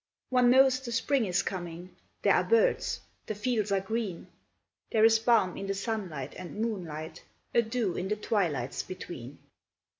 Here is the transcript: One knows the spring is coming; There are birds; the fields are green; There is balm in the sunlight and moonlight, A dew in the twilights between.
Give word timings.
One 0.31 0.49
knows 0.49 0.79
the 0.79 0.91
spring 0.91 1.25
is 1.25 1.43
coming; 1.43 1.95
There 2.23 2.33
are 2.33 2.43
birds; 2.43 3.01
the 3.27 3.35
fields 3.35 3.71
are 3.71 3.79
green; 3.79 4.29
There 4.91 5.05
is 5.05 5.19
balm 5.19 5.55
in 5.55 5.67
the 5.67 5.75
sunlight 5.75 6.33
and 6.39 6.59
moonlight, 6.59 7.23
A 7.53 7.61
dew 7.61 7.95
in 7.95 8.07
the 8.07 8.15
twilights 8.15 8.81
between. 8.81 9.37